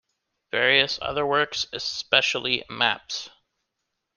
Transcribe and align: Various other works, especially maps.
Various 0.51 0.97
other 0.99 1.27
works, 1.27 1.67
especially 1.71 2.63
maps. 2.67 3.29